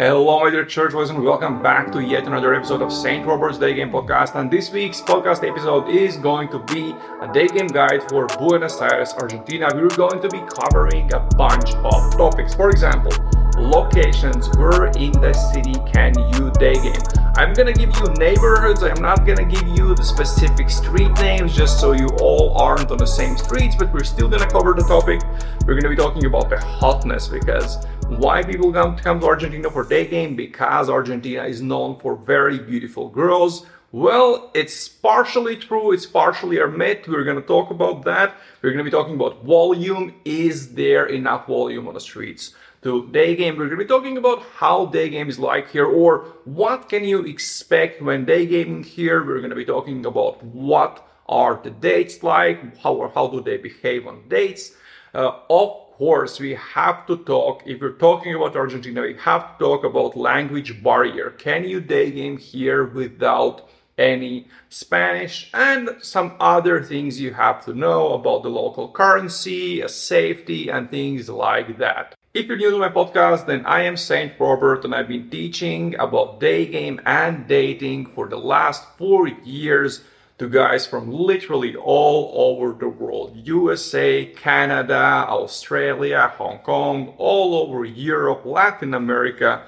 [0.00, 3.26] Hello, my dear church boys, and welcome back to yet another episode of St.
[3.26, 4.36] Robert's Day Game Podcast.
[4.36, 8.80] And this week's podcast episode is going to be a day game guide for Buenos
[8.80, 9.68] Aires, Argentina.
[9.74, 12.54] We're going to be covering a bunch of topics.
[12.54, 13.10] For example,
[13.58, 17.02] locations where in the city can you day game
[17.36, 21.80] i'm gonna give you neighborhoods i'm not gonna give you the specific street names just
[21.80, 25.20] so you all aren't on the same streets but we're still gonna cover the topic
[25.66, 27.84] we're gonna be talking about the hotness because
[28.16, 32.58] why people come, come to argentina for day game because argentina is known for very
[32.58, 37.08] beautiful girls well, it's partially true, it's partially a myth.
[37.08, 38.34] We're going to talk about that.
[38.60, 40.14] We're going to be talking about volume.
[40.26, 42.54] Is there enough volume on the streets?
[42.82, 43.56] to day game.
[43.56, 47.04] We're going to be talking about how day game is like here or what can
[47.04, 49.24] you expect when day gaming here.
[49.24, 53.56] We're going to be talking about what are the dates like, how how do they
[53.56, 54.72] behave on dates.
[55.14, 59.64] Uh, of course, we have to talk, if you're talking about Argentina, we have to
[59.64, 61.30] talk about language barrier.
[61.30, 63.68] Can you day game here without
[63.98, 70.68] any Spanish and some other things you have to know about the local currency, safety,
[70.68, 72.14] and things like that.
[72.32, 75.96] If you're new to my podcast, then I am Saint Robert and I've been teaching
[75.98, 80.04] about day game and dating for the last four years
[80.38, 87.84] to guys from literally all over the world USA, Canada, Australia, Hong Kong, all over
[87.84, 89.62] Europe, Latin America,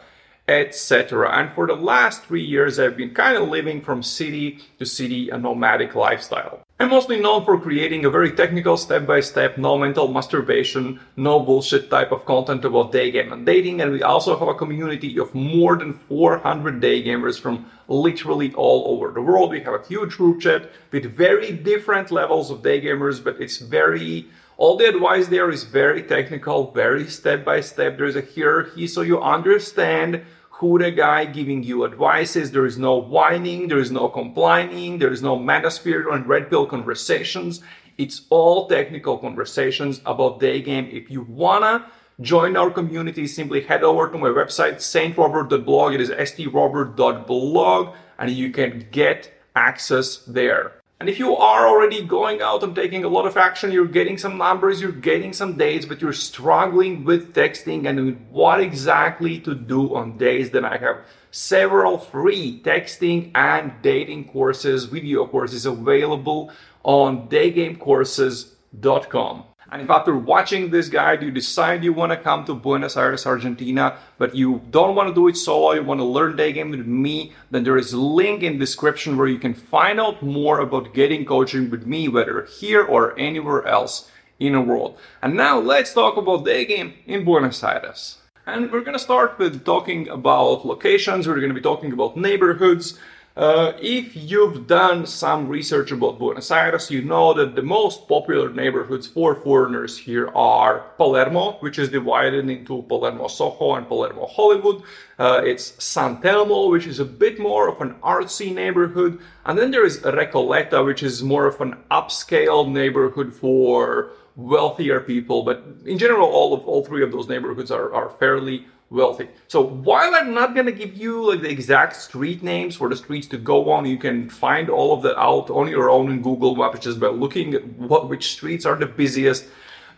[0.46, 1.30] etc.
[1.30, 5.30] And for the last three years, I've been kind of living from city to city
[5.30, 6.62] a nomadic lifestyle.
[6.80, 12.10] I'm mostly known for creating a very technical step-by-step, no mental masturbation, no bullshit type
[12.10, 15.76] of content about day game and dating, and we also have a community of more
[15.76, 19.50] than 400 day gamers from literally all over the world.
[19.50, 23.58] We have a huge group chat with very different levels of day gamers, but it's
[23.58, 27.98] very all the advice there is very technical, very step by step.
[27.98, 30.22] There's a hierarchy so you understand
[30.60, 32.50] the guy giving you advices.
[32.50, 36.66] There is no whining, there is no complaining, there is no manosphere and red pill
[36.66, 37.62] conversations.
[37.96, 40.86] It's all technical conversations about day game.
[40.92, 41.86] If you wanna
[42.20, 45.94] join our community, simply head over to my website, saintrobert.blog.
[45.94, 50.79] It is strobert.blog, and you can get access there.
[51.00, 54.18] And if you are already going out and taking a lot of action, you're getting
[54.18, 59.54] some numbers, you're getting some dates, but you're struggling with texting and what exactly to
[59.54, 60.98] do on days, then I have
[61.30, 66.52] several free texting and dating courses, video courses available
[66.82, 69.44] on daygamecourses.com.
[69.72, 73.24] And if after watching this guide you decide you want to come to Buenos Aires,
[73.24, 76.70] Argentina, but you don't want to do it solo, you want to learn day game
[76.70, 80.58] with me, then there is a link in description where you can find out more
[80.60, 84.10] about getting coaching with me, whether here or anywhere else
[84.40, 84.98] in the world.
[85.22, 88.16] And now let's talk about day game in Buenos Aires.
[88.46, 91.28] And we're going to start with talking about locations.
[91.28, 92.98] We're going to be talking about neighborhoods.
[93.36, 98.50] Uh, if you've done some research about Buenos Aires, you know that the most popular
[98.52, 104.82] neighborhoods for foreigners here are Palermo, which is divided into Palermo Soho and Palermo Hollywood.
[105.16, 109.20] Uh, it's San Telmo, which is a bit more of an artsy neighborhood.
[109.44, 115.44] And then there is Recoleta, which is more of an upscale neighborhood for wealthier people.
[115.44, 119.28] But in general, all of all three of those neighborhoods are, are fairly wealthy.
[119.48, 123.26] So while I'm not gonna give you like the exact street names for the streets
[123.28, 126.56] to go on, you can find all of that out on your own in Google
[126.56, 129.46] Maps just by looking at what which streets are the busiest.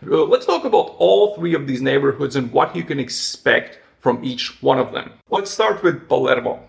[0.05, 4.23] Uh, let's talk about all three of these neighborhoods and what you can expect from
[4.23, 5.11] each one of them.
[5.29, 6.59] Let's start with Palermo.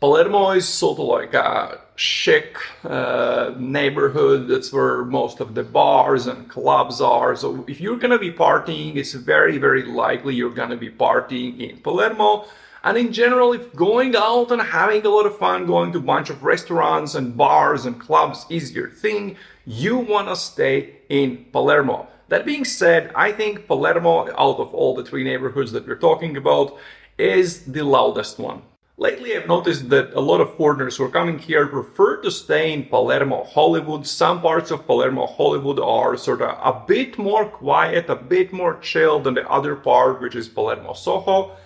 [0.00, 4.48] Palermo is sort of like a chic uh, neighborhood.
[4.48, 7.36] That's where most of the bars and clubs are.
[7.36, 11.78] So if you're gonna be partying, it's very, very likely you're gonna be partying in
[11.78, 12.46] Palermo.
[12.84, 16.02] And in general, if going out and having a lot of fun, going to a
[16.02, 19.36] bunch of restaurants and bars and clubs is your thing,
[19.66, 22.08] you wanna stay in Palermo.
[22.28, 26.36] That being said, I think Palermo, out of all the three neighborhoods that we're talking
[26.36, 26.78] about,
[27.18, 28.62] is the loudest one.
[29.02, 32.72] Lately, I've noticed that a lot of foreigners who are coming here prefer to stay
[32.72, 34.06] in Palermo, Hollywood.
[34.06, 38.78] Some parts of Palermo, Hollywood are sort of a bit more quiet, a bit more
[38.78, 41.56] chill than the other part, which is Palermo, Soho.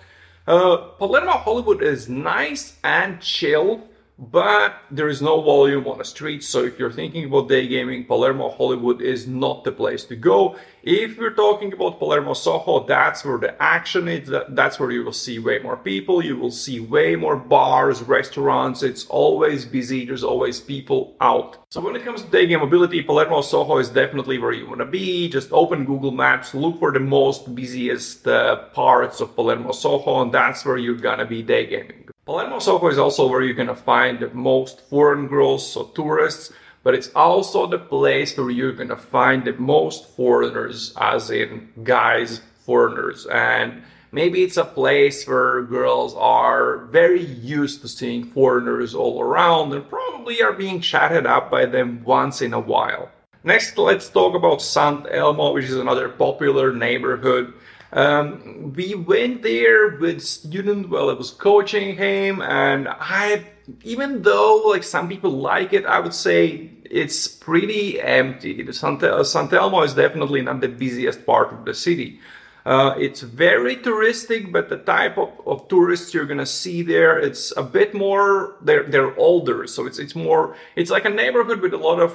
[0.47, 3.87] Uh, Palermo, Hollywood is nice and chill,
[4.19, 6.47] but there is no volume on the streets.
[6.47, 10.55] So if you're thinking about day gaming, Palermo Hollywood is not the place to go.
[10.81, 14.31] If we're talking about Palermo Soho, that's where the action is.
[14.49, 16.23] That's where you will see way more people.
[16.23, 18.81] You will see way more bars, restaurants.
[18.81, 20.05] It's always busy.
[20.05, 21.57] There's always people out.
[21.69, 24.79] So when it comes to day game mobility, Palermo Soho is definitely where you want
[24.79, 25.29] to be.
[25.29, 30.33] Just open Google Maps, look for the most busiest uh, parts of Palermo Soho, and
[30.33, 32.07] that's where you're gonna be day gaming.
[32.27, 36.51] Palermo Soho is also where you're gonna find the most foreign girls, so tourists,
[36.83, 42.41] but it's also the place where you're gonna find the most foreigners, as in guys,
[42.65, 43.27] foreigners.
[43.27, 43.81] And
[44.11, 49.87] maybe it's a place where girls are very used to seeing foreigners all around and
[49.87, 53.09] probably are being chatted up by them once in a while.
[53.45, 57.53] Next, let's talk about San Telmo, which is another popular neighborhood.
[57.93, 63.45] Um, we went there with student while I was coaching him, and I,
[63.83, 68.61] even though like some people like it, I would say it's pretty empty.
[68.61, 72.19] The San Telmo is definitely not the busiest part of the city.
[72.65, 77.55] Uh, it's very touristic, but the type of, of tourists you're gonna see there, it's
[77.55, 78.57] a bit more.
[78.61, 80.57] They're they're older, so it's it's more.
[80.75, 82.13] It's like a neighborhood with a lot of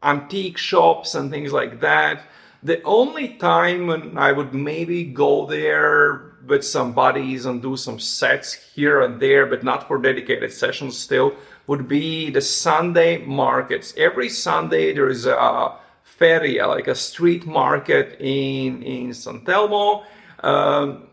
[0.00, 2.22] antique shops and things like that.
[2.62, 7.98] The only time when I would maybe go there with some buddies and do some
[7.98, 11.34] sets here and there, but not for dedicated sessions still,
[11.66, 13.94] would be the Sunday markets.
[13.96, 20.04] Every Sunday there is a feria, like a street market in in San Telmo.
[20.40, 21.08] Um,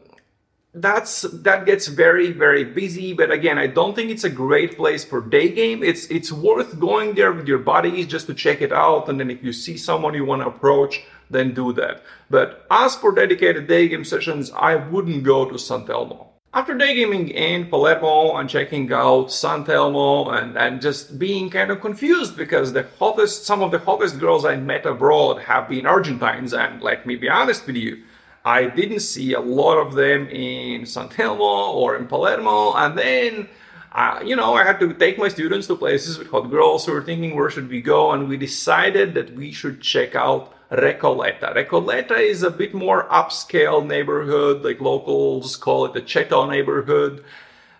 [0.76, 5.04] that's that gets very very busy but again i don't think it's a great place
[5.04, 8.72] for day game it's it's worth going there with your buddies just to check it
[8.72, 12.66] out and then if you see someone you want to approach then do that but
[12.72, 17.30] as for dedicated day game sessions i wouldn't go to San Telmo after day gaming
[17.30, 22.74] in palermo and checking out San Telmo and and just being kind of confused because
[22.74, 27.06] the hottest some of the hottest girls i met abroad have been argentines and let
[27.06, 28.04] me be honest with you
[28.46, 32.74] I didn't see a lot of them in San Telmo or in Palermo.
[32.74, 33.50] And then,
[33.92, 36.88] uh, you know, I had to take my students to places with hot girls.
[36.88, 38.12] We were thinking, where should we go?
[38.12, 41.56] And we decided that we should check out Recoleta.
[41.56, 47.24] Recoleta is a bit more upscale neighborhood, like locals call it the Cheto neighborhood.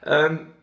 [0.04, 0.54] Um,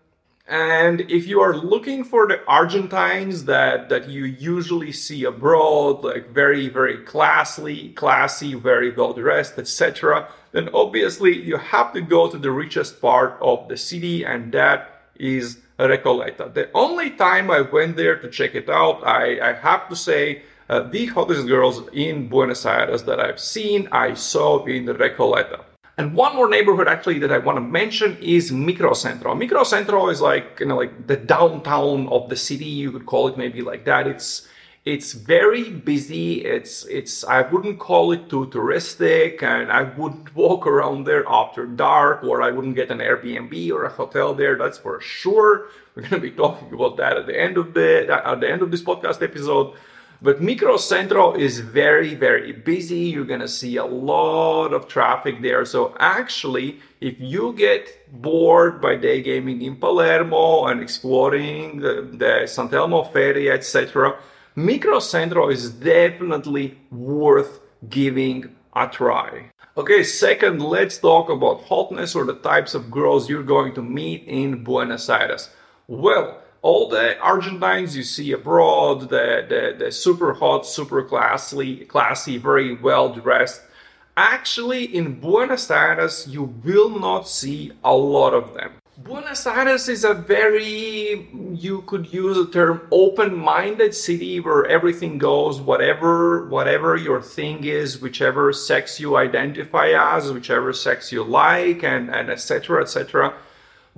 [0.49, 6.31] and if you are looking for the Argentines that, that you usually see abroad, like
[6.31, 12.38] very, very classy, classy, very well dressed, etc., then obviously you have to go to
[12.38, 16.55] the richest part of the city, and that is Recoleta.
[16.55, 20.43] The only time I went there to check it out, I, I have to say,
[20.69, 25.63] uh, the hottest girls in Buenos Aires that I've seen, I saw in Recoleta.
[25.99, 29.35] And one more neighborhood actually that I want to mention is Microcentro.
[29.35, 32.67] Microcentro is like you know like the downtown of the city.
[32.67, 34.07] You could call it maybe like that.
[34.07, 34.47] It's
[34.85, 36.45] it's very busy.
[36.45, 41.65] It's it's I wouldn't call it too touristic, and I wouldn't walk around there after
[41.65, 44.59] dark, or I wouldn't get an Airbnb or a hotel there.
[44.59, 45.69] That's for sure.
[45.95, 48.71] We're gonna be talking about that at the end of the at the end of
[48.71, 49.75] this podcast episode.
[50.23, 53.01] But Microcentro is very, very busy.
[53.01, 55.65] You're gonna see a lot of traffic there.
[55.65, 62.47] So actually, if you get bored by day gaming in Palermo and exploring the, the
[62.47, 64.19] San Telmo Feria, etc.,
[64.57, 67.61] Microcentro is definitely worth
[67.91, 69.51] giving a try.
[69.77, 74.25] Okay, second, let's talk about hotness or the types of girls you're going to meet
[74.27, 75.51] in Buenos Aires.
[75.87, 82.39] Well, all the Argentines you see abroad, the, the, the super hot, super classy, classy,
[82.39, 83.63] very well dressed.
[84.17, 88.73] Actually, in Buenos Aires, you will not see a lot of them.
[88.99, 95.61] Buenos Aires is a very, you could use the term open-minded city where everything goes,
[95.61, 102.11] whatever, whatever your thing is, whichever sex you identify as, whichever sex you like, and,
[102.11, 102.82] and etc.
[102.82, 103.37] etc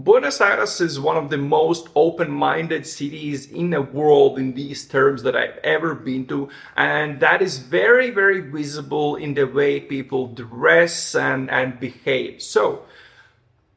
[0.00, 5.24] Buenos Aires is one of the most open-minded cities in the world in these terms
[5.24, 10.28] that I've ever been to and that is very very visible in the way people
[10.28, 12.40] dress and, and behave.
[12.40, 12.84] So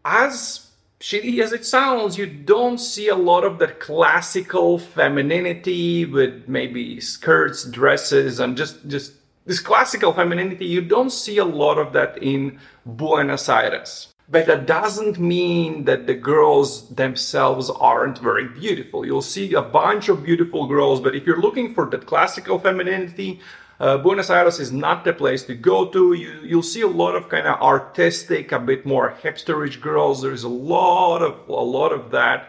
[0.05, 0.67] as
[0.99, 7.01] shitty as it sounds, you don't see a lot of that classical femininity with maybe
[7.01, 9.13] skirts, dresses and just just
[9.47, 14.10] this classical femininity, you don't see a lot of that in Buenos Aires.
[14.31, 19.05] But that doesn't mean that the girls themselves aren't very beautiful.
[19.05, 23.41] You'll see a bunch of beautiful girls, but if you're looking for that classical femininity,
[23.81, 26.13] uh, Buenos Aires is not the place to go to.
[26.13, 30.21] You, you'll see a lot of kind of artistic, a bit more hipsterish girls.
[30.21, 32.47] There's a lot of a lot of that,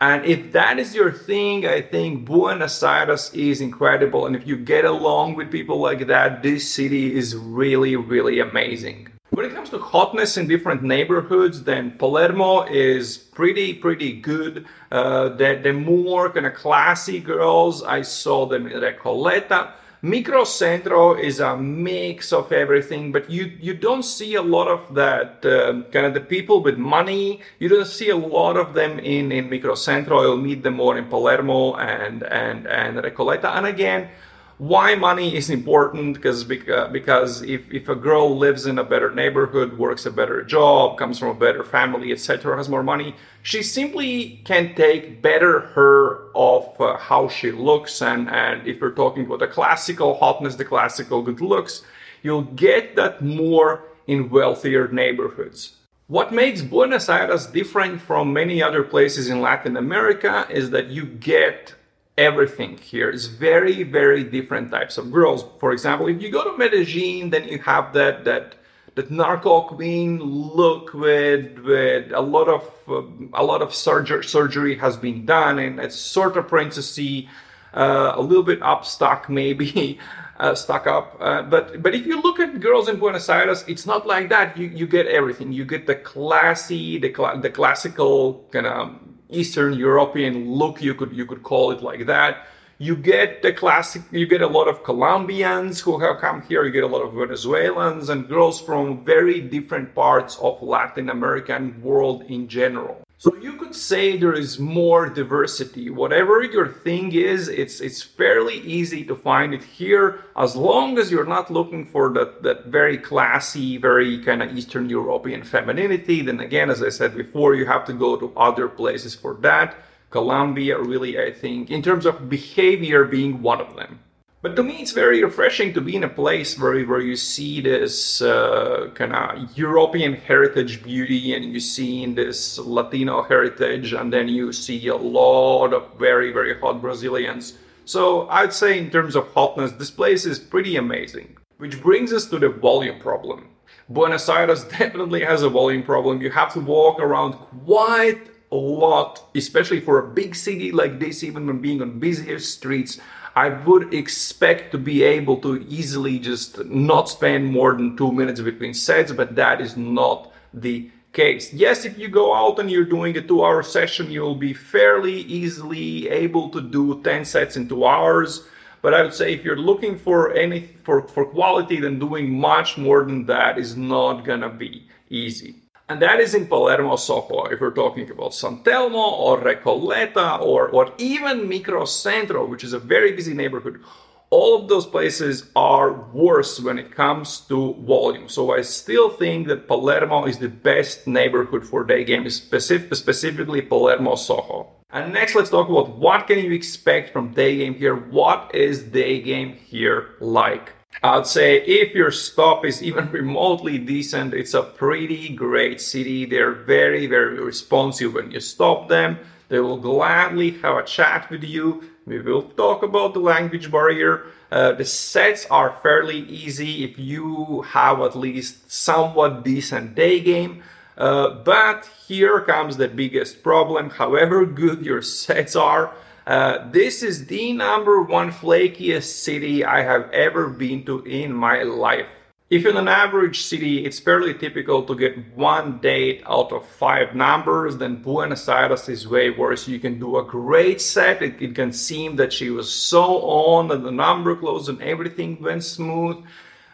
[0.00, 4.26] And if that is your thing, I think Buenos Aires is incredible.
[4.26, 9.13] And if you get along with people like that, this city is really, really amazing.
[9.34, 14.64] When it comes to hotness in different neighborhoods, then Palermo is pretty, pretty good.
[14.92, 19.72] Uh, the, the more kind of classy girls, I saw them in Recoleta.
[20.04, 25.44] Microcentro is a mix of everything, but you, you don't see a lot of that
[25.46, 27.40] um, kind of the people with money.
[27.58, 30.22] You don't see a lot of them in, in Microcentro.
[30.22, 33.56] You'll meet them more in Palermo and, and, and Recoleta.
[33.56, 34.10] And again,
[34.58, 39.76] why money is important because because if, if a girl lives in a better neighborhood
[39.76, 44.40] works a better job comes from a better family etc has more money she simply
[44.44, 48.00] can take better her of uh, how she looks.
[48.00, 51.82] And and if you're talking about the classical hotness the classical good looks
[52.22, 55.76] you'll get that more in wealthier neighborhoods.
[56.06, 61.04] What makes Buenos Aires different from many other places in Latin America is that you
[61.04, 61.74] get
[62.16, 65.44] everything here is very very different types of girls.
[65.58, 68.54] For example if you go to medellin then you have that that
[68.94, 73.02] that narco queen look with with a lot of uh,
[73.34, 77.28] a lot of surgery surgery has been done and it's sort of princessy
[77.74, 79.98] uh, a little bit upstock maybe
[80.38, 83.86] uh, stuck up uh, but but if you look at girls in buenos aires it's
[83.86, 84.56] not like that.
[84.56, 85.52] You you get everything.
[85.52, 89.00] You get the classy the, cl- the classical kind of
[89.30, 92.46] Eastern European look, you could you could call it like that.
[92.78, 94.02] You get the classic.
[94.10, 96.64] You get a lot of Colombians who have come here.
[96.64, 101.80] You get a lot of Venezuelans and girls from very different parts of Latin American
[101.82, 103.03] world in general.
[103.24, 105.88] So you could say there is more diversity.
[105.88, 111.10] Whatever your thing is, it's it's fairly easy to find it here as long as
[111.10, 116.20] you're not looking for that, that very classy, very kind of Eastern European femininity.
[116.20, 119.74] Then again, as I said before, you have to go to other places for that.
[120.10, 124.00] Colombia really, I think, in terms of behavior being one of them.
[124.44, 127.62] But to me, it's very refreshing to be in a place where, where you see
[127.62, 134.28] this uh, kind of European heritage beauty and you see this Latino heritage, and then
[134.28, 137.54] you see a lot of very, very hot Brazilians.
[137.86, 141.38] So I'd say, in terms of hotness, this place is pretty amazing.
[141.56, 143.48] Which brings us to the volume problem.
[143.88, 146.20] Buenos Aires definitely has a volume problem.
[146.20, 147.32] You have to walk around
[147.64, 152.38] quite a lot, especially for a big city like this, even when being on busier
[152.38, 153.00] streets.
[153.36, 158.40] I would expect to be able to easily just not spend more than two minutes
[158.40, 161.52] between sets, but that is not the case.
[161.52, 165.22] Yes, if you go out and you're doing a two hour session, you'll be fairly
[165.22, 168.46] easily able to do 10 sets in two hours.
[168.82, 172.76] But I would say if you're looking for any for, for quality, then doing much
[172.76, 175.63] more than that is not gonna be easy.
[175.86, 180.68] And that is in Palermo, Soho, if we're talking about San Telmo or Recoleta or,
[180.68, 183.82] or even Microcentro, which is a very busy neighborhood.
[184.30, 188.30] All of those places are worse when it comes to volume.
[188.30, 193.60] So I still think that Palermo is the best neighborhood for day games, specific, specifically
[193.60, 194.68] Palermo, Soho.
[194.90, 197.94] And next, let's talk about what can you expect from day game here.
[197.94, 200.72] What is day game here like?
[201.02, 206.24] I'd say if your stop is even remotely decent, it's a pretty great city.
[206.24, 209.18] They're very, very responsive when you stop them.
[209.48, 211.84] They will gladly have a chat with you.
[212.06, 214.26] We will talk about the language barrier.
[214.50, 220.62] Uh, the sets are fairly easy if you have at least somewhat decent day game.
[220.96, 223.90] Uh, but here comes the biggest problem.
[223.90, 225.92] However good your sets are,
[226.26, 231.62] uh, this is the number one flakiest city I have ever been to in my
[231.62, 232.06] life.
[232.50, 237.14] If in an average city it's fairly typical to get one date out of five
[237.14, 239.66] numbers, then Buenos Aires is way worse.
[239.66, 241.20] You can do a great set.
[241.20, 245.42] It, it can seem that she was so on and the number closed and everything
[245.42, 246.24] went smooth.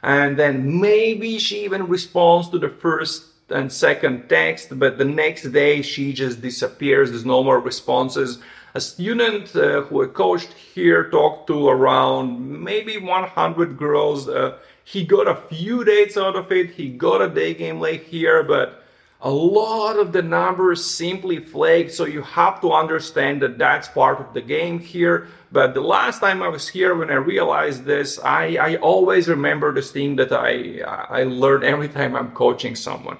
[0.02, 5.42] And then maybe she even responds to the first and second text, but the next
[5.45, 7.11] day she just disappears.
[7.11, 8.38] There's no more responses
[8.75, 14.29] a student uh, who I coached here talked to around maybe 100 girls.
[14.29, 16.71] Uh, he got a few dates out of it.
[16.71, 18.83] He got a day game late here, but
[19.23, 21.93] a lot of the numbers simply flaked.
[21.93, 25.29] So you have to understand that that's part of the game here.
[25.53, 29.75] But the last time I was here, when I realized this, I, I always remember
[29.75, 33.19] this thing that I, I learn every time I'm coaching someone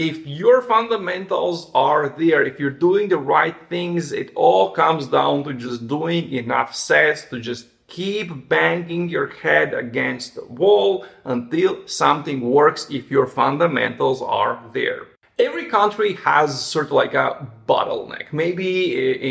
[0.00, 5.44] if your fundamentals are there, if you're doing the right things, it all comes down
[5.44, 11.86] to just doing enough sets to just keep banging your head against the wall until
[11.86, 15.06] something works if your fundamentals are there.
[15.38, 18.26] every country has sort of like a bottleneck.
[18.30, 18.72] Maybe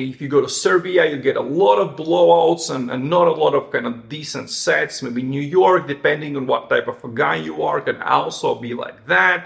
[0.09, 3.31] if you go to Serbia, you get a lot of blowouts and, and, not a
[3.43, 5.03] lot of kind of decent sets.
[5.03, 8.73] Maybe New York, depending on what type of a guy you are, can also be
[8.73, 9.39] like that.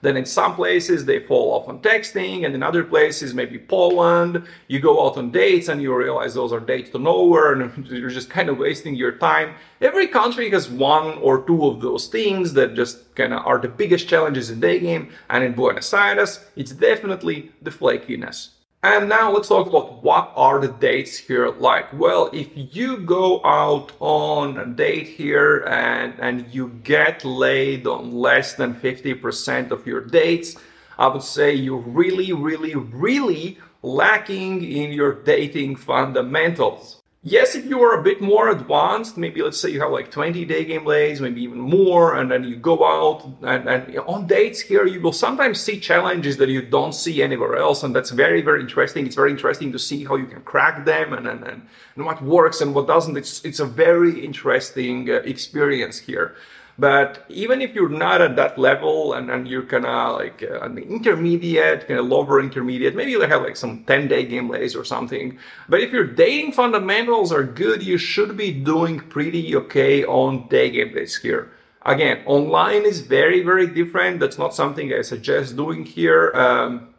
[0.00, 4.46] Then in some places they fall off on texting, and in other places, maybe Poland,
[4.68, 8.10] you go out on dates and you realize those are dates to nowhere and you're
[8.10, 9.54] just kind of wasting your time.
[9.80, 13.68] Every country has one or two of those things that just kind of are the
[13.68, 18.50] biggest challenges in day game, and in Buenos Aires, it's definitely the flakiness.
[18.82, 21.92] And now let's talk about what are the dates here like.
[21.92, 28.12] Well, if you go out on a date here and, and you get laid on
[28.12, 30.54] less than 50% of your dates,
[30.96, 36.97] I would say you're really, really, really lacking in your dating fundamentals.
[37.24, 40.44] Yes, if you are a bit more advanced, maybe let's say you have like 20
[40.44, 44.60] day game lays, maybe even more, and then you go out and, and on dates
[44.60, 47.82] here, you will sometimes see challenges that you don't see anywhere else.
[47.82, 49.04] And that's very, very interesting.
[49.04, 52.22] It's very interesting to see how you can crack them and, and, and, and what
[52.22, 53.16] works and what doesn't.
[53.16, 56.36] It's, it's a very interesting uh, experience here.
[56.78, 60.60] But even if you're not at that level and, and you're kind of like uh,
[60.60, 64.76] an intermediate, kind of lower intermediate, maybe you have like some 10 day game lays
[64.76, 65.38] or something.
[65.68, 70.70] But if your dating fundamentals are good, you should be doing pretty okay on day
[70.70, 71.50] game days here.
[71.82, 74.20] Again, online is very, very different.
[74.20, 76.30] That's not something I suggest doing here.
[76.34, 76.94] Um,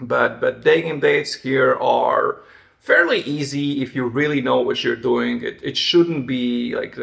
[0.00, 2.40] but, but day game dates here are
[2.80, 5.44] fairly easy if you really know what you're doing.
[5.44, 6.96] It, it shouldn't be like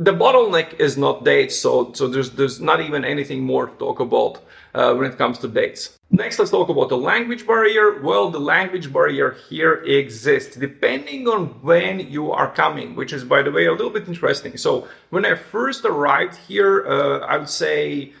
[0.00, 4.00] the bottleneck is not dates, so so there's there's not even anything more to talk
[4.00, 4.42] about
[4.74, 5.98] uh, when it comes to dates.
[6.10, 8.00] Next, let's talk about the language barrier.
[8.00, 13.42] Well, the language barrier here exists depending on when you are coming, which is, by
[13.42, 14.56] the way, a little bit interesting.
[14.56, 18.14] So when I first arrived here, uh, I would say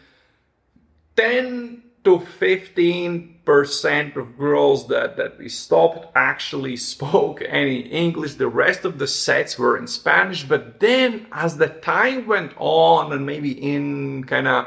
[1.16, 8.34] 10 to 15 percent of girls that, that we stopped actually spoke any English.
[8.34, 10.44] The rest of the sets were in Spanish.
[10.44, 14.66] But then as the time went on and maybe in kind of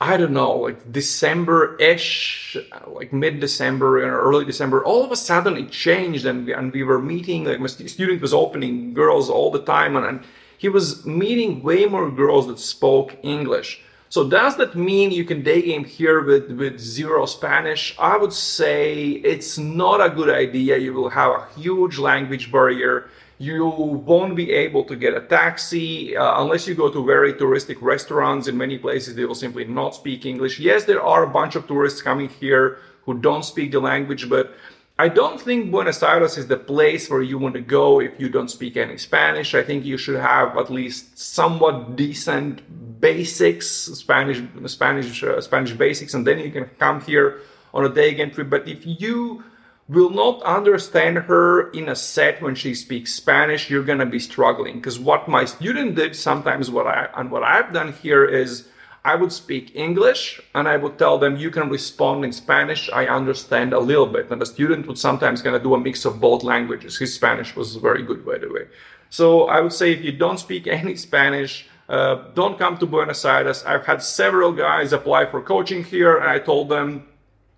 [0.00, 2.56] I don't know, like December-ish,
[2.88, 6.82] like mid-December or early December, all of a sudden it changed and we, and we
[6.82, 10.24] were meeting, like my student was opening girls all the time and, and
[10.58, 13.80] he was meeting way more girls that spoke English.
[14.12, 17.96] So does that mean you can day game here with, with zero Spanish?
[17.98, 20.76] I would say it's not a good idea.
[20.76, 23.08] You will have a huge language barrier.
[23.38, 27.80] You won't be able to get a taxi uh, unless you go to very touristic
[27.80, 28.48] restaurants.
[28.48, 30.60] In many places, they will simply not speak English.
[30.60, 34.54] Yes, there are a bunch of tourists coming here who don't speak the language, but
[34.98, 38.28] I don't think Buenos Aires is the place where you want to go if you
[38.28, 39.54] don't speak any Spanish.
[39.54, 42.60] I think you should have at least somewhat decent
[43.02, 47.40] basics, Spanish, Spanish, uh, Spanish basics, and then you can come here
[47.74, 48.48] on a day trip.
[48.48, 49.44] But if you
[49.88, 54.76] will not understand her in a set when she speaks Spanish, you're gonna be struggling.
[54.76, 58.68] Because what my student did sometimes, what I and what I've done here is
[59.04, 62.88] I would speak English and I would tell them you can respond in Spanish.
[62.92, 64.30] I understand a little bit.
[64.30, 66.98] And the student would sometimes kind of do a mix of both languages.
[66.98, 68.68] His Spanish was very good, by the way.
[69.10, 73.22] So I would say if you don't speak any Spanish, uh, don't come to Buenos
[73.24, 73.64] Aires.
[73.64, 77.06] I've had several guys apply for coaching here and I told them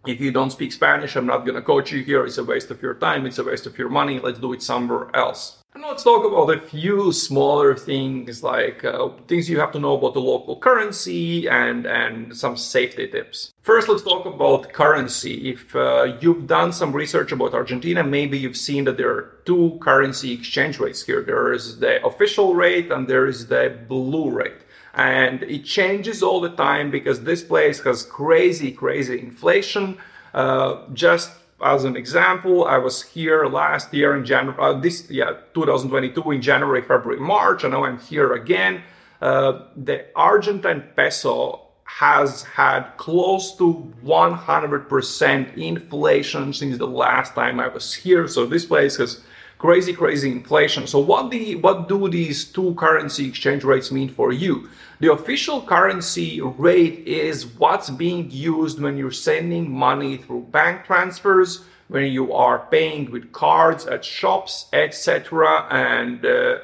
[0.06, 2.26] if you don't speak Spanish, I'm not going to coach you here.
[2.26, 3.24] It's a waste of your time.
[3.26, 4.18] It's a waste of your money.
[4.18, 5.63] Let's do it somewhere else.
[5.74, 9.98] And let's talk about a few smaller things like uh, things you have to know
[9.98, 13.52] about the local currency and, and some safety tips.
[13.62, 15.50] First, let's talk about currency.
[15.50, 19.76] If uh, you've done some research about Argentina, maybe you've seen that there are two
[19.82, 21.22] currency exchange rates here.
[21.22, 24.60] There is the official rate and there is the blue rate.
[24.94, 29.98] And it changes all the time because this place has crazy, crazy inflation.
[30.32, 35.34] Uh, just as an example, I was here last year in January, uh, this yeah,
[35.54, 38.82] 2022 in January, February, March, and now I'm here again.
[39.20, 47.68] Uh, the Argentine peso has had close to 100% inflation since the last time I
[47.68, 48.26] was here.
[48.26, 49.20] So this place has
[49.64, 50.86] crazy, crazy inflation.
[50.86, 54.68] So what the what do these two currency exchange rates mean for you?
[55.00, 61.64] The official currency rate is what's being used when you're sending money through bank transfers,
[61.88, 65.66] when you are paying with cards at shops, etc.
[65.70, 66.58] And uh,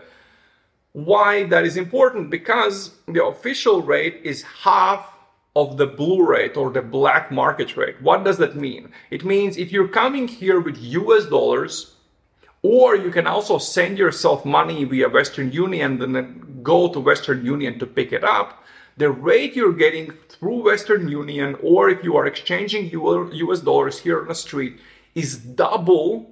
[0.93, 2.29] why that is important?
[2.29, 5.11] Because the official rate is half
[5.57, 7.97] of the blue rate or the black market rate.
[8.03, 8.93] What does that mean?
[9.11, 11.97] It means if you're coming here with US dollars,
[12.63, 17.45] or you can also send yourself money via Western Union and then go to Western
[17.45, 18.61] Union to pick it up.
[19.01, 24.21] the rate you're getting through Western Union or if you are exchanging US dollars here
[24.21, 24.79] on the street
[25.15, 26.31] is double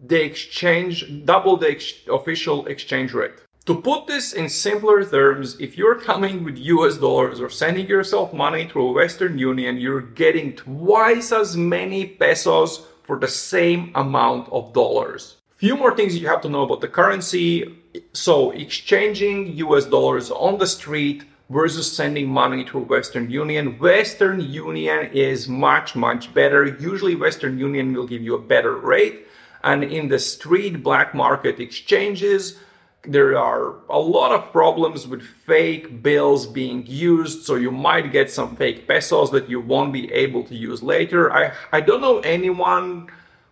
[0.00, 3.38] the exchange, double the ex- official exchange rate.
[3.66, 8.32] To put this in simpler terms, if you're coming with US dollars or sending yourself
[8.32, 14.72] money through Western Union, you're getting twice as many pesos for the same amount of
[14.72, 15.37] dollars.
[15.58, 17.74] Few more things you have to know about the currency.
[18.12, 23.76] So, exchanging US dollars on the street versus sending money through Western Union.
[23.80, 26.64] Western Union is much, much better.
[26.64, 29.26] Usually, Western Union will give you a better rate.
[29.64, 32.56] And in the street black market exchanges,
[33.02, 38.30] there are a lot of problems with fake bills being used so you might get
[38.30, 42.18] some fake pesos that you won't be able to use later i i don't know
[42.20, 43.08] anyone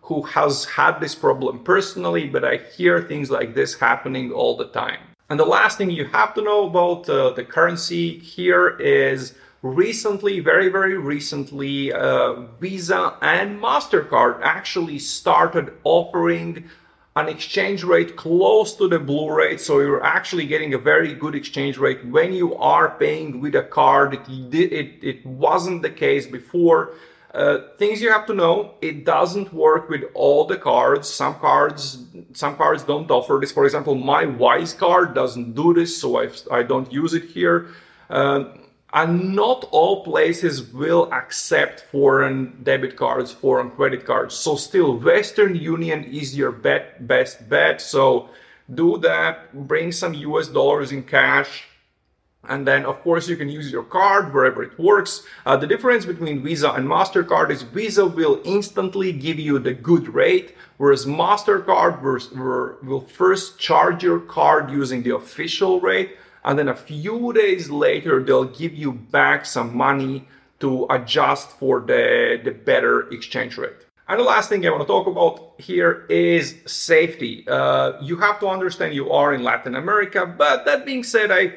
[0.07, 4.67] who has had this problem personally but i hear things like this happening all the
[4.67, 9.35] time and the last thing you have to know about uh, the currency here is
[9.61, 16.69] recently very very recently uh, visa and mastercard actually started offering
[17.17, 19.59] an exchange rate close to the blue rate.
[19.59, 23.63] So you're actually getting a very good exchange rate when you are paying with a
[23.63, 24.13] card.
[24.13, 26.93] It, it, it wasn't the case before.
[27.33, 32.05] Uh, things you have to know it doesn't work with all the cards some cards
[32.33, 36.29] some cards don't offer this for example my wise card doesn't do this so i,
[36.49, 37.67] I don't use it here
[38.09, 38.45] uh,
[38.93, 44.33] and not all places will accept foreign debit cards, foreign credit cards.
[44.33, 47.81] So still Western Union is your bet, best bet.
[47.81, 48.29] So
[48.73, 51.65] do that, bring some US dollars in cash.
[52.47, 55.23] And then, of course, you can use your card wherever it works.
[55.45, 60.13] Uh, the difference between Visa and MasterCard is Visa will instantly give you the good
[60.13, 62.01] rate, whereas MasterCard
[62.83, 68.23] will, first charge your card using the official rate and then a few days later
[68.23, 70.25] they'll give you back some money
[70.61, 73.85] to adjust for the, the better exchange rate.
[74.07, 77.45] And the last thing I want to talk about here is safety.
[77.45, 81.53] Uh, you have to understand you are in Latin America, but that being said, I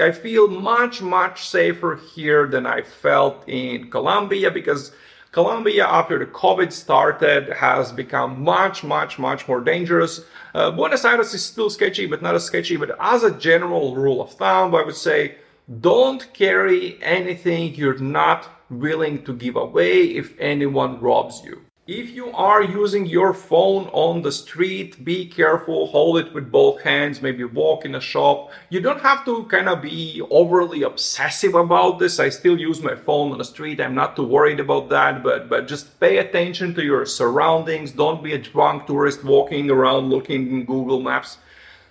[0.00, 4.92] I feel much much safer here than I felt in Colombia because
[5.32, 10.22] Colombia, after the COVID started, has become much, much, much more dangerous.
[10.54, 12.76] Uh, Buenos Aires is still sketchy, but not as sketchy.
[12.76, 15.36] But as a general rule of thumb, I would say
[15.80, 21.65] don't carry anything you're not willing to give away if anyone robs you.
[21.86, 26.80] If you are using your phone on the street, be careful, hold it with both
[26.82, 28.50] hands, maybe walk in a shop.
[28.70, 32.18] You don't have to kind of be overly obsessive about this.
[32.18, 33.80] I still use my phone on the street.
[33.80, 37.92] I'm not too worried about that, but but just pay attention to your surroundings.
[37.92, 41.38] Don't be a drunk tourist walking around looking in Google Maps.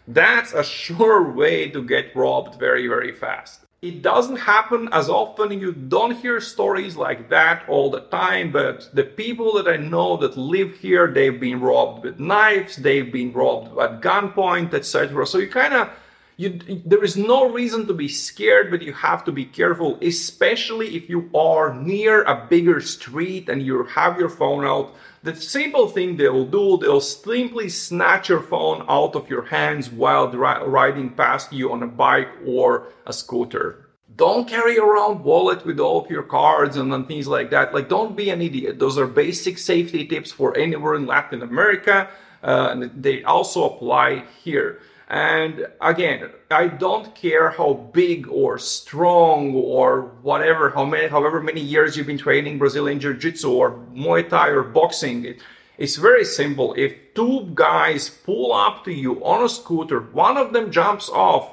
[0.09, 3.64] That's a sure way to get robbed very very fast.
[3.85, 5.51] It doesn't happen as often.
[5.51, 10.17] You don't hear stories like that all the time, but the people that I know
[10.17, 15.27] that live here, they've been robbed with knives, they've been robbed at gunpoint, etc.
[15.27, 15.89] So you kind of
[16.37, 20.95] you, there is no reason to be scared, but you have to be careful, especially
[20.95, 24.93] if you are near a bigger street and you have your phone out.
[25.23, 29.89] The simple thing they will do, they'll simply snatch your phone out of your hands
[29.89, 33.87] while riding past you on a bike or a scooter.
[34.17, 37.73] Don't carry around wallet with all of your cards and, things like that.
[37.73, 38.77] Like, don't be an idiot.
[38.79, 42.09] Those are basic safety tips for anywhere in Latin America.
[42.43, 44.79] Uh, and they also apply here.
[45.07, 51.61] And again, I don't care how big or strong or whatever, how many, however many
[51.61, 55.25] years you've been training Brazilian Jiu Jitsu or Muay Thai or boxing.
[55.25, 55.41] It,
[55.77, 56.73] it's very simple.
[56.75, 61.51] If two guys pull up to you on a scooter, one of them jumps off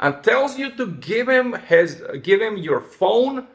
[0.00, 3.46] and tells you to give him his, give him your phone,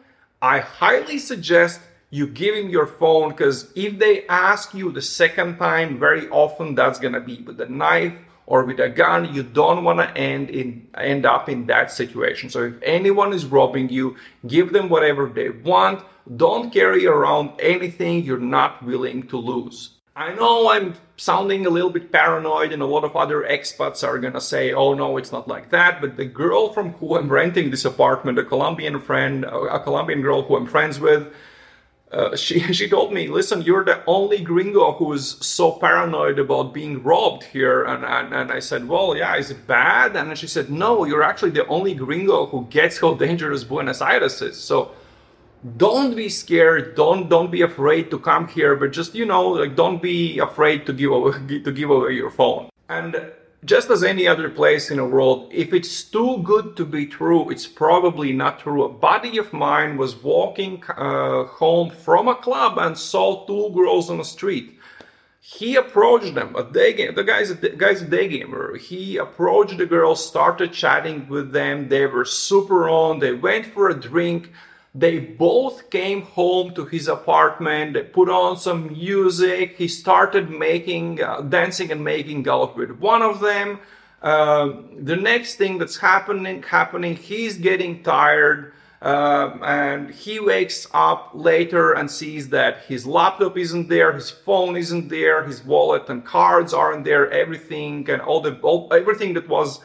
[0.41, 1.81] I highly suggest
[2.11, 6.75] you give him your phone because if they ask you the second time, very often
[6.75, 8.13] that's gonna be with a knife
[8.49, 12.49] or with a gun, you don't want to end in end up in that situation.
[12.49, 16.03] So if anyone is robbing you, give them whatever they want.
[16.35, 19.91] Don't carry around anything you're not willing to lose.
[20.15, 24.17] I know I'm sounding a little bit paranoid, and a lot of other expats are
[24.17, 27.69] gonna say, "Oh no, it's not like that." But the girl from who I'm renting
[27.69, 31.31] this apartment, a Colombian friend, a Colombian girl who I'm friends with,
[32.11, 36.73] uh, she she told me, listen, you're the only gringo who is so paranoid about
[36.73, 40.15] being robbed here, and, and and I said, well, yeah, is it bad?
[40.15, 44.41] And she said, no, you're actually the only gringo who gets how dangerous Buenos Aires
[44.41, 44.57] is.
[44.57, 44.91] So
[45.77, 49.75] don't be scared, don't don't be afraid to come here, but just you know, like
[49.75, 52.69] don't be afraid to give away, to give away your phone.
[52.87, 53.31] And
[53.65, 57.49] just as any other place in the world, if it's too good to be true,
[57.49, 58.83] it's probably not true.
[58.83, 64.09] A buddy of mine was walking uh, home from a club and saw two girls
[64.09, 64.79] on the street.
[65.41, 67.15] He approached them, a day game.
[67.15, 68.77] The guy's a, guy's a day gamer.
[68.77, 71.89] He approached the girls, started chatting with them.
[71.89, 73.19] They were super on.
[73.19, 74.51] They went for a drink.
[74.95, 77.93] They both came home to his apartment.
[77.93, 79.77] They put on some music.
[79.77, 83.79] He started making, uh, dancing and making out with one of them.
[84.21, 88.73] Uh, the next thing that's happening, happening, he's getting tired.
[89.01, 94.75] Uh, and he wakes up later and sees that his laptop isn't there, his phone
[94.75, 99.47] isn't there, his wallet and cards aren't there, everything and all the all, everything that
[99.47, 99.79] was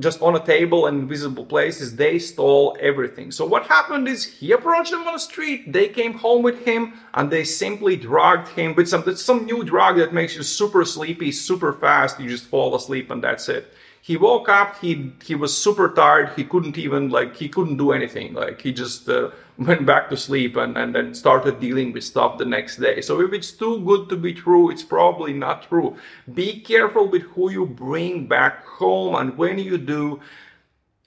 [0.00, 3.30] just on a table and visible places, they stole everything.
[3.30, 6.94] So what happened is he approached them on the street, they came home with him,
[7.14, 11.30] and they simply drugged him with some some new drug that makes you super sleepy,
[11.30, 13.72] super fast, you just fall asleep and that's it
[14.06, 17.90] he woke up he he was super tired he couldn't even like he couldn't do
[17.90, 22.02] anything like he just uh, went back to sleep and, and then started dealing with
[22.02, 23.00] stuff the next day.
[23.00, 25.96] So if it's too good to be true it's probably not true.
[26.34, 30.20] Be careful with who you bring back home and when you do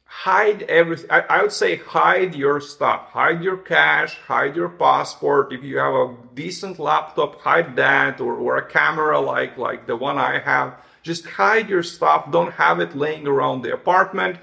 [0.06, 3.10] hide everything I, I would say hide your stuff.
[3.10, 5.54] Hide your cash hide your passport.
[5.54, 9.96] If you have a decent laptop hide that or, or a camera like like the
[9.96, 10.74] one i have
[11.08, 12.32] just hide your stuff.
[12.32, 14.38] Don't have it laying around the apartment.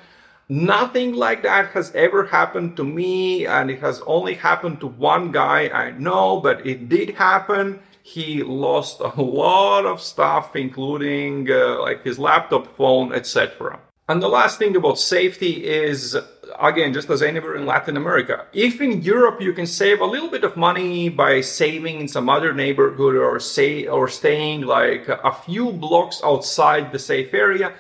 [0.49, 5.33] Nothing like that has ever happened to me, and it has only happened to one
[5.33, 7.81] guy I know, but it did happen.
[8.03, 13.79] He lost a lot of stuff, including uh, like his laptop, phone, etc.
[14.07, 16.15] And the last thing about safety is
[16.61, 18.47] again, just as anywhere in Latin America.
[18.53, 22.29] If in Europe you can save a little bit of money by saving in some
[22.29, 27.75] other neighborhood or say or staying like a few blocks outside the safe area,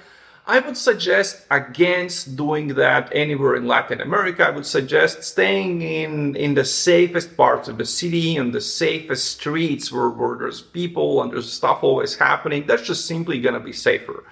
[0.46, 4.46] I would suggest against doing that anywhere in Latin America.
[4.46, 9.38] I would suggest staying in, in the safest parts of the city and the safest
[9.38, 12.66] streets where, where there's people and there's stuff always happening.
[12.66, 14.24] That's just simply gonna be safer.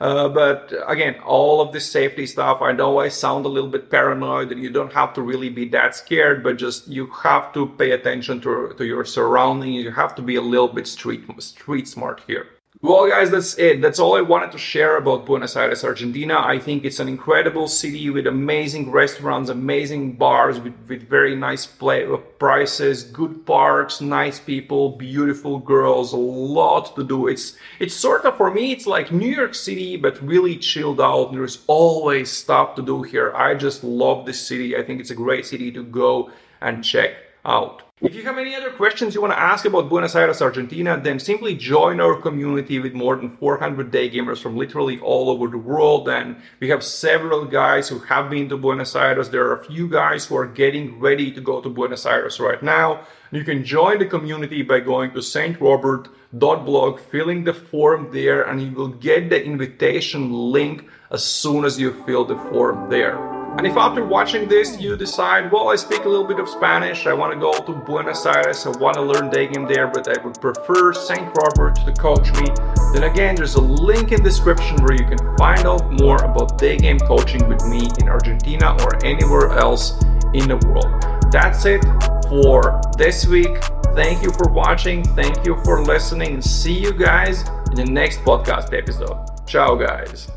[0.00, 3.90] Uh, but again, all of this safety stuff, I know I sound a little bit
[3.90, 7.66] paranoid and you don't have to really be that scared, but just you have to
[7.66, 9.82] pay attention to, to your surroundings.
[9.82, 12.46] You have to be a little bit street, street smart here.
[12.80, 13.82] Well, guys, that's it.
[13.82, 16.38] That's all I wanted to share about Buenos Aires, Argentina.
[16.38, 21.66] I think it's an incredible city with amazing restaurants, amazing bars, with, with very nice
[21.66, 27.26] play, uh, prices, good parks, nice people, beautiful girls, a lot to do.
[27.26, 31.32] It's it's sort of for me, it's like New York City, but really chilled out.
[31.32, 33.34] There's always stuff to do here.
[33.34, 34.76] I just love this city.
[34.76, 37.87] I think it's a great city to go and check out.
[38.00, 41.18] If you have any other questions you want to ask about Buenos Aires, Argentina, then
[41.18, 45.58] simply join our community with more than 400 day gamers from literally all over the
[45.58, 46.08] world.
[46.08, 49.30] And we have several guys who have been to Buenos Aires.
[49.30, 52.62] There are a few guys who are getting ready to go to Buenos Aires right
[52.62, 53.04] now.
[53.32, 58.70] You can join the community by going to strobert.blog, filling the form there, and you
[58.70, 63.37] will get the invitation link as soon as you fill the form there.
[63.58, 67.08] And if after watching this you decide, well, I speak a little bit of Spanish,
[67.08, 70.06] I want to go to Buenos Aires, I want to learn day game there, but
[70.06, 71.26] I would prefer St.
[71.36, 72.46] Robert to coach me,
[72.92, 76.56] then again, there's a link in the description where you can find out more about
[76.56, 80.00] day game coaching with me in Argentina or anywhere else
[80.34, 81.32] in the world.
[81.32, 81.82] That's it
[82.28, 83.60] for this week.
[83.96, 85.02] Thank you for watching.
[85.16, 86.34] Thank you for listening.
[86.34, 89.18] And see you guys in the next podcast episode.
[89.48, 90.30] Ciao, guys.